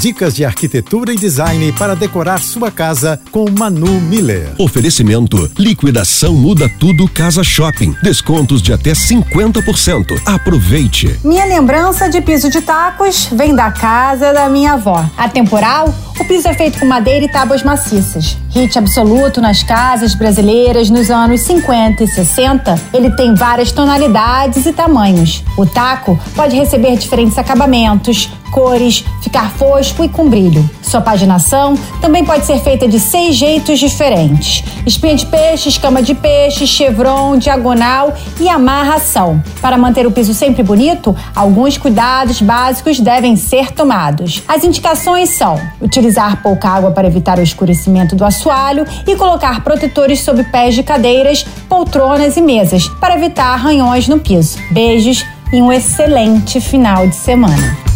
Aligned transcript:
Dicas 0.00 0.34
de 0.34 0.44
arquitetura 0.44 1.12
e 1.12 1.16
design 1.16 1.72
para 1.72 1.94
decorar 1.94 2.40
sua 2.40 2.70
casa 2.70 3.20
com 3.30 3.46
Manu 3.50 4.00
Miller. 4.00 4.52
Oferecimento: 4.58 5.50
liquidação 5.58 6.34
muda 6.34 6.70
tudo 6.78 7.08
Casa 7.08 7.42
Shopping. 7.42 7.94
Descontos 8.02 8.60
de 8.60 8.72
até 8.72 8.92
50%. 8.92 10.20
Aproveite. 10.26 11.18
Minha 11.24 11.44
lembrança 11.44 12.08
de 12.08 12.20
piso 12.20 12.50
de 12.50 12.60
tacos 12.60 13.28
vem 13.32 13.54
da 13.54 13.70
casa 13.70 14.32
da 14.32 14.48
minha 14.48 14.74
avó. 14.74 15.08
A 15.16 15.28
temporal, 15.28 15.94
o 16.18 16.24
piso 16.24 16.48
é 16.48 16.54
feito 16.54 16.78
com 16.78 16.86
madeira 16.86 17.24
e 17.24 17.28
tábuas 17.28 17.62
maciças. 17.62 18.36
Hit 18.50 18.78
absoluto 18.78 19.40
nas 19.40 19.62
casas 19.62 20.14
brasileiras 20.14 20.90
nos 20.90 21.10
anos 21.10 21.40
50 21.40 22.04
e 22.04 22.06
60, 22.06 22.80
ele 22.92 23.10
tem 23.10 23.34
várias 23.34 23.72
tonalidades 23.72 24.64
e 24.66 24.72
tamanhos. 24.72 25.42
O 25.56 25.66
taco 25.66 26.18
pode 26.36 26.54
receber 26.54 26.96
diferentes 26.96 27.36
acabamentos, 27.36 28.30
cores, 28.54 29.04
ficar 29.20 29.50
fosco 29.50 30.04
e 30.04 30.08
com 30.08 30.28
brilho. 30.28 30.70
Sua 30.80 31.00
paginação 31.00 31.74
também 32.00 32.24
pode 32.24 32.46
ser 32.46 32.60
feita 32.60 32.86
de 32.86 33.00
seis 33.00 33.34
jeitos 33.34 33.80
diferentes: 33.80 34.62
espinha 34.86 35.16
de 35.16 35.26
peixe, 35.26 35.68
escama 35.68 36.00
de 36.00 36.14
peixe, 36.14 36.64
chevron, 36.64 37.36
diagonal 37.36 38.14
e 38.38 38.48
amarração. 38.48 39.42
Para 39.60 39.76
manter 39.76 40.06
o 40.06 40.12
piso 40.12 40.32
sempre 40.32 40.62
bonito, 40.62 41.16
alguns 41.34 41.76
cuidados 41.76 42.40
básicos 42.40 43.00
devem 43.00 43.34
ser 43.34 43.72
tomados. 43.72 44.44
As 44.46 44.62
indicações 44.62 45.30
são 45.30 45.60
utilizar 45.80 46.40
pouca 46.40 46.68
água 46.68 46.92
para 46.92 47.08
evitar 47.08 47.40
o 47.40 47.42
escurecimento 47.42 48.14
do 48.14 48.24
assoalho 48.24 48.86
e 49.04 49.16
colocar 49.16 49.64
protetores 49.64 50.20
sob 50.20 50.44
pés 50.44 50.76
de 50.76 50.84
cadeiras, 50.84 51.44
poltronas 51.68 52.36
e 52.36 52.40
mesas 52.40 52.86
para 53.00 53.16
evitar 53.16 53.54
arranhões 53.54 54.06
no 54.06 54.20
piso. 54.20 54.58
Beijos 54.70 55.24
e 55.52 55.60
um 55.60 55.72
excelente 55.72 56.60
final 56.60 57.06
de 57.08 57.16
semana. 57.16 57.84